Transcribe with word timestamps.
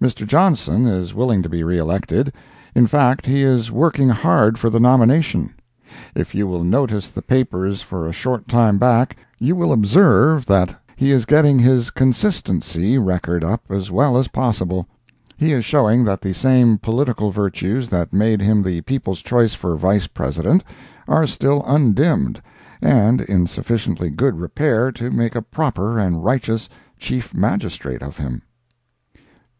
Mr. 0.00 0.24
Johnson 0.24 0.86
is 0.86 1.14
willing 1.16 1.42
to 1.42 1.48
be 1.48 1.64
reelected. 1.64 2.32
In 2.76 2.86
fact 2.86 3.26
he 3.26 3.42
is 3.42 3.72
working 3.72 4.08
hard 4.08 4.56
for 4.56 4.70
the 4.70 4.78
nomination. 4.78 5.52
If 6.14 6.32
you 6.32 6.46
will 6.46 6.62
notice 6.62 7.10
the 7.10 7.22
papers 7.22 7.82
for 7.82 8.06
a 8.06 8.12
short 8.12 8.46
time 8.46 8.78
back, 8.78 9.16
you 9.40 9.56
will 9.56 9.72
observe 9.72 10.46
that 10.46 10.80
he 10.94 11.10
is 11.10 11.26
getting 11.26 11.58
his 11.58 11.90
"consistency" 11.90 12.98
record 12.98 13.42
up 13.42 13.62
as 13.68 13.90
well 13.90 14.16
as 14.16 14.28
possible. 14.28 14.86
He 15.36 15.52
is 15.52 15.64
showing 15.64 16.04
that 16.04 16.20
the 16.20 16.34
same 16.34 16.78
political 16.78 17.32
virtues 17.32 17.88
that 17.88 18.12
made 18.12 18.40
him 18.40 18.62
the 18.62 18.80
people's 18.82 19.22
choice 19.22 19.54
for 19.54 19.74
Vice 19.74 20.06
President 20.06 20.62
are 21.08 21.26
still 21.26 21.64
undimmed, 21.66 22.40
and 22.80 23.22
in 23.22 23.48
sufficiently 23.48 24.08
good 24.08 24.38
repair 24.38 24.92
to 24.92 25.10
make 25.10 25.34
a 25.34 25.42
proper 25.42 25.98
and 25.98 26.24
righteous 26.24 26.68
Chief 26.96 27.34
Magistrate 27.34 28.02
of 28.04 28.18
him. 28.18 28.42